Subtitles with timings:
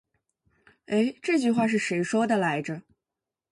[0.87, 2.81] 欸，这句话是谁说的来着。